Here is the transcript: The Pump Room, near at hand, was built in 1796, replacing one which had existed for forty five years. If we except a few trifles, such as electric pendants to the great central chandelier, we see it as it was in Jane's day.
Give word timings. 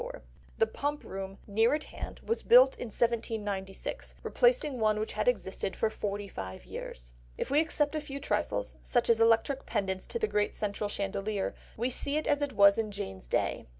The 0.57 0.65
Pump 0.65 1.03
Room, 1.03 1.37
near 1.45 1.75
at 1.75 1.83
hand, 1.83 2.21
was 2.25 2.41
built 2.41 2.73
in 2.79 2.87
1796, 2.87 4.15
replacing 4.23 4.79
one 4.79 4.99
which 4.99 5.13
had 5.13 5.27
existed 5.27 5.75
for 5.75 5.91
forty 5.91 6.27
five 6.27 6.65
years. 6.65 7.13
If 7.37 7.51
we 7.51 7.59
except 7.59 7.93
a 7.93 8.01
few 8.01 8.19
trifles, 8.19 8.73
such 8.81 9.11
as 9.11 9.21
electric 9.21 9.67
pendants 9.67 10.07
to 10.07 10.17
the 10.17 10.27
great 10.27 10.55
central 10.55 10.89
chandelier, 10.89 11.53
we 11.77 11.91
see 11.91 12.17
it 12.17 12.25
as 12.25 12.41
it 12.41 12.53
was 12.53 12.79
in 12.79 12.89
Jane's 12.89 13.27
day. 13.27 13.67